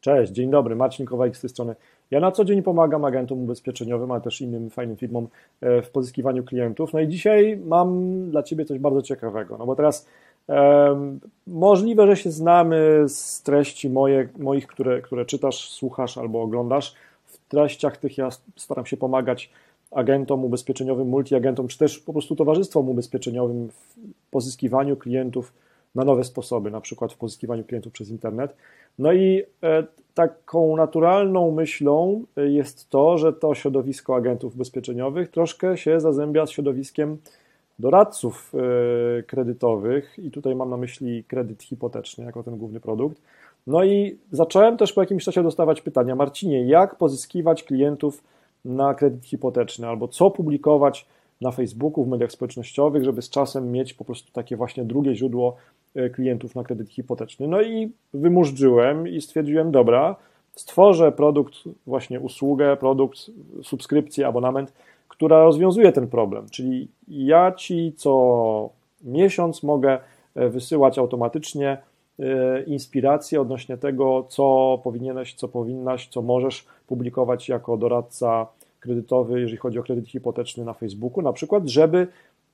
Cześć, 0.00 0.32
dzień 0.32 0.50
dobry, 0.50 0.76
Marcin 0.76 1.06
Kowalik 1.06 1.36
z 1.36 1.40
tej 1.40 1.50
strony. 1.50 1.74
Ja 2.10 2.20
na 2.20 2.32
co 2.32 2.44
dzień 2.44 2.62
pomagam 2.62 3.04
agentom 3.04 3.42
ubezpieczeniowym, 3.42 4.10
ale 4.10 4.20
też 4.20 4.40
innym 4.40 4.70
fajnym 4.70 4.96
firmom 4.96 5.28
e, 5.60 5.82
w 5.82 5.90
pozyskiwaniu 5.90 6.44
klientów. 6.44 6.92
No 6.92 7.00
i 7.00 7.08
dzisiaj 7.08 7.60
mam 7.66 8.30
dla 8.30 8.42
Ciebie 8.42 8.64
coś 8.64 8.78
bardzo 8.78 9.02
ciekawego, 9.02 9.58
no 9.58 9.66
bo 9.66 9.76
teraz 9.76 10.06
um, 10.46 11.20
możliwe, 11.46 12.06
że 12.06 12.16
się 12.16 12.30
znamy 12.30 13.04
z 13.08 13.42
treści 13.42 13.90
moje, 13.90 14.28
moich, 14.38 14.66
które, 14.66 15.02
które 15.02 15.24
czytasz, 15.24 15.70
słuchasz 15.70 16.18
albo 16.18 16.42
oglądasz. 16.42 16.94
W 17.24 17.48
treściach 17.48 17.96
tych 17.96 18.18
ja 18.18 18.28
staram 18.56 18.86
się 18.86 18.96
pomagać 18.96 19.50
agentom 19.90 20.44
ubezpieczeniowym, 20.44 21.08
multiagentom, 21.08 21.68
czy 21.68 21.78
też 21.78 21.98
po 21.98 22.12
prostu 22.12 22.36
towarzystwom 22.36 22.88
ubezpieczeniowym 22.88 23.68
w 23.68 23.96
pozyskiwaniu 24.30 24.96
klientów 24.96 25.52
na 25.98 26.04
nowe 26.04 26.24
sposoby, 26.24 26.70
na 26.70 26.80
przykład 26.80 27.12
w 27.12 27.16
pozyskiwaniu 27.16 27.64
klientów 27.64 27.92
przez 27.92 28.10
internet. 28.10 28.56
No 28.98 29.12
i 29.12 29.42
e, 29.62 29.84
taką 30.14 30.76
naturalną 30.76 31.50
myślą 31.50 32.24
e, 32.36 32.48
jest 32.48 32.90
to, 32.90 33.18
że 33.18 33.32
to 33.32 33.54
środowisko 33.54 34.16
agentów 34.16 34.54
ubezpieczeniowych 34.54 35.30
troszkę 35.30 35.76
się 35.76 36.00
zazębia 36.00 36.46
z 36.46 36.50
środowiskiem 36.50 37.18
doradców 37.78 38.52
e, 38.54 39.22
kredytowych 39.22 40.18
i 40.18 40.30
tutaj 40.30 40.54
mam 40.54 40.70
na 40.70 40.76
myśli 40.76 41.24
kredyt 41.24 41.62
hipoteczny 41.62 42.24
jako 42.24 42.42
ten 42.42 42.56
główny 42.56 42.80
produkt. 42.80 43.22
No 43.66 43.84
i 43.84 44.18
zacząłem 44.32 44.76
też 44.76 44.92
po 44.92 45.00
jakimś 45.00 45.24
czasie 45.24 45.42
dostawać 45.42 45.80
pytania, 45.80 46.14
Marcinie, 46.14 46.64
jak 46.64 46.96
pozyskiwać 46.96 47.62
klientów 47.62 48.22
na 48.64 48.94
kredyt 48.94 49.26
hipoteczny 49.26 49.86
albo 49.86 50.08
co 50.08 50.30
publikować 50.30 51.06
na 51.40 51.50
Facebooku, 51.50 52.04
w 52.04 52.08
mediach 52.08 52.32
społecznościowych, 52.32 53.04
żeby 53.04 53.22
z 53.22 53.30
czasem 53.30 53.72
mieć 53.72 53.94
po 53.94 54.04
prostu 54.04 54.32
takie 54.32 54.56
właśnie 54.56 54.84
drugie 54.84 55.14
źródło 55.14 55.56
klientów 56.14 56.54
na 56.54 56.64
kredyt 56.64 56.90
hipoteczny. 56.90 57.48
No 57.48 57.62
i 57.62 57.92
wymurzyłem 58.14 59.08
i 59.08 59.20
stwierdziłem, 59.20 59.70
dobra, 59.70 60.16
stworzę 60.54 61.12
produkt, 61.12 61.54
właśnie 61.86 62.20
usługę, 62.20 62.76
produkt, 62.76 63.18
subskrypcję, 63.62 64.26
abonament, 64.26 64.72
która 65.08 65.44
rozwiązuje 65.44 65.92
ten 65.92 66.08
problem. 66.08 66.46
Czyli 66.50 66.88
ja 67.08 67.52
ci 67.52 67.92
co 67.96 68.70
miesiąc 69.04 69.62
mogę 69.62 69.98
e, 70.34 70.48
wysyłać 70.48 70.98
automatycznie 70.98 71.78
e, 72.18 72.62
inspiracje 72.62 73.40
odnośnie 73.40 73.76
tego, 73.76 74.26
co 74.28 74.78
powinieneś, 74.84 75.34
co 75.34 75.48
powinnaś, 75.48 76.08
co 76.08 76.22
możesz 76.22 76.66
publikować 76.86 77.48
jako 77.48 77.76
doradca 77.76 78.46
kredytowy, 78.80 79.40
jeżeli 79.40 79.56
chodzi 79.56 79.78
o 79.78 79.82
kredyt 79.82 80.08
hipoteczny 80.08 80.64
na 80.64 80.74
Facebooku, 80.74 81.22
na 81.22 81.32
przykład, 81.32 81.68
żeby 81.68 81.98
e, 81.98 82.08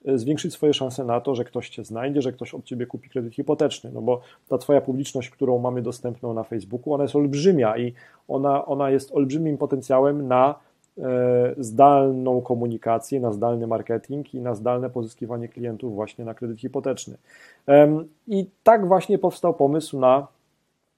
zwiększyć 0.05 0.53
swoje 0.53 0.75
szanse 0.75 1.05
na 1.05 1.21
to, 1.21 1.35
że 1.35 1.45
ktoś 1.45 1.69
cię 1.69 1.85
znajdzie, 1.85 2.23
że 2.23 2.33
ktoś 2.33 2.55
od 2.55 2.65
ciebie 2.65 2.87
kupi 2.87 3.11
kredyt 3.11 3.35
hipoteczny, 3.35 3.91
no 3.95 4.03
bo 4.03 4.21
ta 4.49 4.59
twoja 4.59 4.81
publiczność, 4.81 5.31
którą 5.31 5.59
mamy 5.59 5.83
dostępną 5.83 6.35
na 6.35 6.43
Facebooku, 6.43 6.95
ona 6.95 7.03
jest 7.05 7.17
olbrzymia 7.17 7.79
i 7.79 7.93
ona, 8.29 8.67
ona 8.67 8.91
jest 8.91 9.13
olbrzymim 9.13 9.59
potencjałem 9.59 10.29
na 10.29 10.55
e, 10.99 11.55
zdalną 11.59 12.41
komunikację, 12.41 13.21
na 13.21 13.33
zdalny 13.33 13.67
marketing 13.67 14.35
i 14.35 14.41
na 14.41 14.55
zdalne 14.55 14.91
pozyskiwanie 14.91 15.49
klientów 15.49 15.95
właśnie 15.95 16.25
na 16.25 16.35
kredyt 16.35 16.61
hipoteczny. 16.61 17.17
I 18.27 18.47
tak 18.63 18.89
właśnie 18.89 19.19
powstał 19.19 19.55
pomysł 19.55 19.99
na 19.99 20.27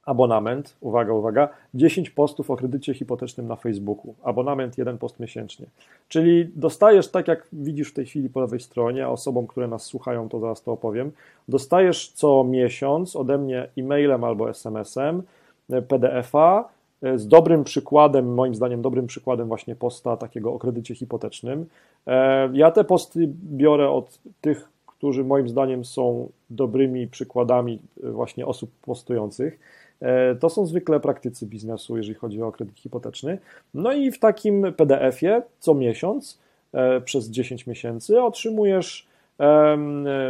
abonament, 0.07 0.77
uwaga, 0.81 1.13
uwaga, 1.13 1.49
10 1.75 2.11
postów 2.11 2.51
o 2.51 2.57
kredycie 2.57 2.95
hipotecznym 2.95 3.49
na 3.49 3.57
Facebooku. 3.57 4.15
Abonament, 4.23 4.79
jeden 4.79 4.99
post 4.99 5.21
miesięcznie. 5.21 5.67
Czyli 6.09 6.51
dostajesz, 6.57 7.09
tak 7.09 7.29
jak 7.29 7.47
widzisz 7.53 7.91
w 7.91 7.95
tej 7.95 8.07
chwili 8.07 8.31
po 8.31 8.41
lewej 8.41 8.61
stronie, 8.61 9.09
osobom, 9.09 9.47
które 9.47 9.69
nas 9.69 9.85
słuchają, 9.85 10.29
to 10.29 10.41
zaraz 10.41 10.63
to 10.63 10.73
opowiem, 10.73 11.13
dostajesz 11.49 12.09
co 12.09 12.45
miesiąc 12.45 13.17
ode 13.17 13.39
mnie 13.39 13.69
e-mailem 13.79 14.25
albo 14.25 14.51
SMS-em 14.51 15.23
e, 15.71 15.83
PDF-a 15.83 16.69
e, 17.03 17.19
z 17.19 17.29
dobrym 17.29 17.65
przykładem, 17.65 18.35
moim 18.35 18.55
zdaniem 18.55 18.83
dobrym 18.83 19.07
przykładem 19.07 19.49
właśnie 19.49 19.77
posta 19.77 20.17
takiego 20.17 20.53
o 20.53 20.59
kredycie 20.59 20.95
hipotecznym. 20.95 21.67
E, 22.07 22.51
ja 22.53 22.71
te 22.71 22.85
posty 22.85 23.29
biorę 23.45 23.91
od 23.91 24.19
tych, 24.41 24.69
którzy 24.87 25.25
moim 25.25 25.49
zdaniem 25.49 25.85
są 25.85 26.29
dobrymi 26.51 27.07
przykładami 27.07 27.79
właśnie 28.03 28.47
osób 28.47 28.71
postujących. 28.83 29.59
E, 30.01 30.35
to 30.35 30.51
są 30.51 30.67
zwykle 30.67 31.01
praktycy 31.01 31.47
biznesu, 31.47 31.97
jeżeli 31.97 32.15
chodzi 32.15 32.43
o 32.43 32.53
kredyt 32.53 32.79
hipoteczny. 32.79 33.39
No 33.75 33.93
i 33.93 34.11
w 34.11 34.19
takim 34.19 34.73
PDF-ie 34.77 35.43
co 35.59 35.75
miesiąc 35.75 36.39
e, 36.73 37.01
przez 37.01 37.31
10 37.31 37.67
miesięcy 37.67 38.23
otrzymujesz 38.23 39.07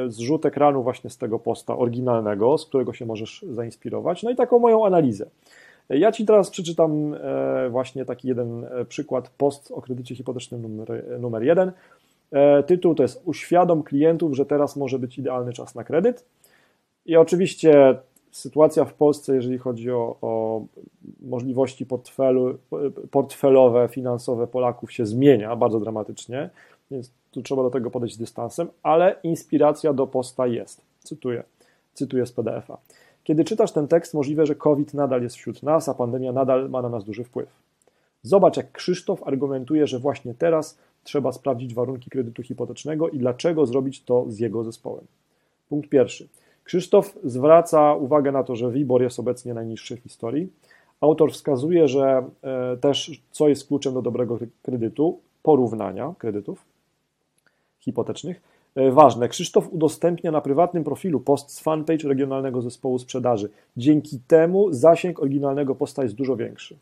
zrzut 0.06 0.47
ekranu 0.47 0.82
właśnie 0.82 1.10
z 1.10 1.19
tego 1.19 1.38
posta 1.38 1.76
oryginalnego, 1.76 2.59
z 2.59 2.66
którego 2.66 2.93
się 2.93 3.06
możesz 3.06 3.44
zainspirować, 3.50 4.22
no 4.22 4.31
i 4.31 4.37
taką 4.37 4.59
moją 4.59 4.87
analizę. 4.87 5.26
Ja 5.88 6.12
Ci 6.12 6.26
teraz 6.26 6.50
przeczytam 6.50 7.15
e, 7.15 7.69
właśnie 7.71 8.05
taki 8.05 8.28
jeden 8.28 8.66
przykład, 8.88 9.31
post 9.38 9.72
o 9.72 9.82
kredycie 9.82 10.15
hipotecznym 10.15 10.62
numer, 10.62 11.05
numer 11.21 11.43
jeden. 11.43 11.72
Tytuł 12.66 12.94
to 12.94 13.03
jest 13.03 13.22
Uświadom 13.25 13.82
klientów, 13.82 14.37
że 14.37 14.47
teraz 14.47 14.76
może 14.76 14.99
być 14.99 15.19
idealny 15.19 15.53
czas 15.53 15.75
na 15.75 15.84
kredyt. 15.84 16.25
I 17.06 17.16
oczywiście 17.16 17.97
sytuacja 18.37 18.85
w 18.85 18.95
Polsce, 18.95 19.35
jeżeli 19.35 19.59
chodzi 19.59 19.91
o, 19.91 20.17
o 20.23 20.63
możliwości 21.21 21.87
portfelu, 21.87 22.59
portfelowe, 23.11 23.89
finansowe 23.89 24.47
Polaków 24.47 24.93
się 24.93 25.07
zmienia 25.07 25.57
bardzo 25.57 25.81
dramatycznie, 25.81 26.51
więc 26.91 27.11
tu 27.31 27.43
trzeba 27.43 27.63
do 27.63 27.71
tego 27.71 27.91
podejść 27.91 28.15
z 28.15 28.19
dystansem, 28.19 28.69
ale 28.83 29.17
inspiracja 29.23 29.93
do 29.93 30.07
posta 30.07 30.47
jest. 30.47 30.81
Cytuję, 31.01 31.43
cytuję 31.95 32.27
z 32.27 32.33
PDF-a. 32.33 32.79
Kiedy 33.25 33.45
czytasz 33.45 33.73
ten 33.73 33.89
tekst, 33.89 34.15
możliwe, 34.15 34.47
że 34.47 34.55
COVID 34.55 34.95
nadal 34.95 35.23
jest 35.23 35.37
wśród 35.37 35.63
nas, 35.63 35.89
a 35.89 35.95
pandemia 35.95 36.33
nadal 36.33 36.71
ma 36.71 36.83
na 36.83 36.89
nas 36.89 37.05
duży 37.05 37.25
wpływ. 37.25 37.49
Zobacz, 38.23 38.57
jak 38.57 38.73
Krzysztof 38.73 39.23
argumentuje, 39.23 39.87
że 39.87 39.99
właśnie 39.99 40.35
teraz 40.35 40.79
trzeba 41.05 41.33
sprawdzić 41.33 41.75
warunki 41.75 42.11
kredytu 42.11 42.43
hipotecznego 42.43 43.09
i 43.09 43.19
dlaczego 43.19 43.67
zrobić 43.67 44.03
to 44.03 44.25
z 44.29 44.39
jego 44.39 44.65
zespołem. 44.65 45.05
Punkt 45.69 45.91
pierwszy. 45.91 46.29
Krzysztof 46.66 47.19
zwraca 47.25 47.94
uwagę 47.94 48.32
na 48.32 48.43
to, 48.43 48.56
że 48.56 48.71
WIBOR 48.71 49.03
jest 49.03 49.21
obecnie 49.21 49.54
najniższy 49.54 49.97
w 49.97 50.00
historii. 50.00 50.53
Autor 51.00 51.32
wskazuje, 51.32 51.88
że 51.88 52.25
e, 52.43 52.77
też 52.77 53.22
co 53.31 53.49
jest 53.49 53.69
kluczem 53.69 53.94
do 53.94 54.03
dobrego 54.03 54.38
kredytu, 54.62 55.21
porównania 55.43 56.15
kredytów 56.19 56.65
hipotecznych. 57.78 58.43
E, 58.75 58.91
ważne, 58.91 59.28
Krzysztof 59.28 59.72
udostępnia 59.72 60.31
na 60.31 60.41
prywatnym 60.41 60.84
profilu 60.84 61.21
post 61.21 61.50
z 61.50 61.60
fanpage 61.60 62.09
regionalnego 62.09 62.62
zespołu 62.62 62.99
sprzedaży. 62.99 63.50
Dzięki 63.76 64.21
temu 64.26 64.72
zasięg 64.72 65.21
oryginalnego 65.21 65.75
posta 65.75 66.03
jest 66.03 66.15
dużo 66.15 66.37
większy. 66.37 66.76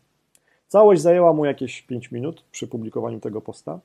Całość 0.67 1.01
zajęła 1.01 1.33
mu 1.33 1.45
jakieś 1.45 1.81
5 1.81 2.11
minut 2.11 2.43
przy 2.51 2.67
publikowaniu 2.67 3.19
tego 3.19 3.41
posta. 3.41 3.79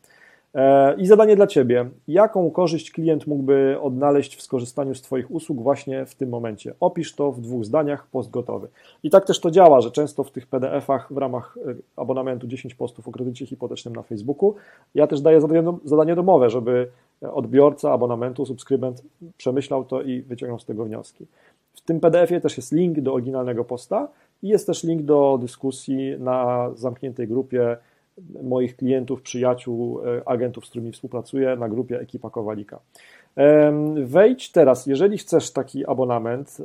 E, 0.54 0.94
I 0.94 1.06
zadanie 1.06 1.36
dla 1.36 1.46
Ciebie. 1.46 1.90
Jaką 2.08 2.50
korzyść 2.50 2.90
klient 2.90 3.26
mógłby 3.26 3.76
odnaleźć 3.80 4.36
w 4.36 4.42
skorzystaniu 4.42 4.94
z 4.94 5.02
Twoich 5.02 5.30
usług 5.30 5.62
właśnie 5.62 6.06
w 6.06 6.14
tym 6.14 6.28
momencie? 6.28 6.74
Opisz 6.80 7.14
to 7.14 7.32
w 7.32 7.40
dwóch 7.40 7.64
zdaniach, 7.64 8.06
post 8.06 8.30
gotowy. 8.30 8.68
I 9.02 9.10
tak 9.10 9.26
też 9.26 9.40
to 9.40 9.50
działa, 9.50 9.80
że 9.80 9.90
często 9.90 10.24
w 10.24 10.30
tych 10.30 10.46
PDF-ach 10.46 11.12
w 11.12 11.16
ramach 11.16 11.58
e, 11.66 11.74
abonamentu 11.96 12.46
10 12.46 12.74
postów 12.74 13.08
o 13.08 13.12
kredycie 13.12 13.46
hipotecznym 13.46 13.96
na 13.96 14.02
Facebooku, 14.02 14.54
ja 14.94 15.06
też 15.06 15.20
daję 15.20 15.40
zadanie 15.84 16.14
domowe, 16.14 16.50
żeby 16.50 16.90
odbiorca 17.32 17.92
abonamentu, 17.92 18.46
subskrybent 18.46 19.02
przemyślał 19.36 19.84
to 19.84 20.02
i 20.02 20.22
wyciągnął 20.22 20.58
z 20.58 20.64
tego 20.64 20.84
wnioski. 20.84 21.26
W 21.74 21.80
tym 21.80 22.00
PDF-ie 22.00 22.40
też 22.40 22.56
jest 22.56 22.72
link 22.72 23.00
do 23.00 23.14
oryginalnego 23.14 23.64
posta 23.64 24.08
i 24.42 24.48
jest 24.48 24.66
też 24.66 24.84
link 24.84 25.02
do 25.02 25.38
dyskusji 25.40 26.14
na 26.18 26.70
zamkniętej 26.74 27.28
grupie 27.28 27.76
moich 28.42 28.76
klientów, 28.76 29.22
przyjaciół, 29.22 30.00
e, 30.00 30.28
agentów, 30.28 30.66
z 30.66 30.70
którymi 30.70 30.92
współpracuję 30.92 31.56
na 31.56 31.68
grupie 31.68 32.00
Ekipa 32.00 32.30
Kowalika. 32.30 32.80
Wejdź 34.04 34.52
teraz, 34.52 34.86
jeżeli 34.86 35.18
chcesz 35.18 35.50
taki 35.50 35.86
abonament, 35.86 36.58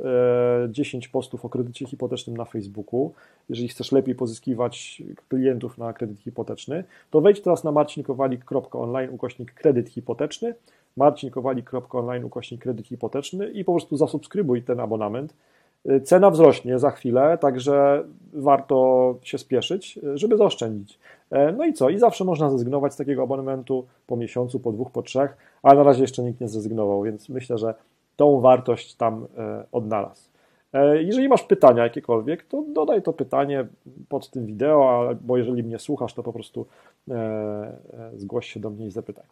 10 0.70 1.06
e, 1.06 1.10
postów 1.10 1.46
o 1.46 1.50
kredycie 1.50 1.86
hipotecznym 1.86 2.38
na 2.38 2.46
Facebooku, 2.46 3.14
jeżeli 3.50 3.68
chcesz 3.68 3.92
lepiej 3.92 4.16
pozyskiwać 4.16 5.04
klientów 5.30 5.78
na 5.78 5.94
kredyt 5.94 6.20
hipoteczny, 6.20 6.84
to 7.12 7.22
wejdź 7.22 7.42
teraz 7.42 7.64
na 7.64 7.72
marcinkowalik.online 7.72 9.10
ukośnik 9.14 9.54
kredyt 9.54 9.90
hipoteczny, 9.90 10.56
marcinkowalik.online 10.98 12.24
ukośnik 12.24 12.62
kredyt 12.62 12.88
hipoteczny 12.88 13.50
i 13.50 13.66
po 13.66 13.72
prostu 13.72 13.98
zasubskrybuj 13.98 14.64
ten 14.64 14.80
abonament. 14.80 15.34
Cena 16.04 16.32
wzrośnie 16.32 16.80
za 16.80 16.92
chwilę, 16.92 17.38
także 17.42 18.04
warto 18.34 19.16
się 19.22 19.38
spieszyć, 19.38 20.00
żeby 20.14 20.38
zaoszczędzić. 20.38 21.00
E, 21.32 21.52
no 21.52 21.66
i 21.66 21.74
co? 21.74 21.90
I 21.90 22.00
zawsze 22.00 22.24
można 22.24 22.50
zrezygnować 22.50 22.94
z 22.94 22.98
takiego 22.98 23.24
abonamentu 23.24 23.86
po 24.08 24.18
miesiącu, 24.18 24.60
po 24.60 24.72
dwóch, 24.72 24.92
po 24.92 25.02
trzech, 25.02 25.38
ale 25.64 25.78
na 25.78 25.84
razie 25.84 26.02
jeszcze 26.02 26.24
nikt 26.24 26.42
nie 26.42 26.48
zrezygnował, 26.48 27.04
więc 27.04 27.30
myślę, 27.30 27.58
że 27.58 27.74
tą 28.16 28.40
wartość 28.40 28.96
tam 28.96 29.28
e, 29.38 29.66
odnalazł. 29.72 30.30
E, 30.74 31.04
jeżeli 31.04 31.30
masz 31.30 31.44
pytania 31.44 31.84
jakiekolwiek, 31.84 32.44
to 32.44 32.64
dodaj 32.74 33.02
to 33.02 33.14
pytanie 33.14 33.68
pod 34.10 34.30
tym 34.30 34.46
wideo, 34.46 34.90
albo 35.00 35.38
jeżeli 35.38 35.64
mnie 35.64 35.80
słuchasz, 35.80 36.14
to 36.14 36.24
po 36.24 36.34
prostu 36.34 36.66
zgłoś 38.16 38.48
się 38.48 38.60
do 38.60 38.70
mnie 38.70 38.86
i 38.86 38.92
zapytaj. 38.92 39.26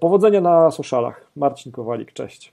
Powodzenia 0.00 0.40
na 0.40 0.70
socialach. 0.70 1.30
Marcin 1.36 1.72
Kowalik, 1.72 2.12
cześć. 2.12 2.52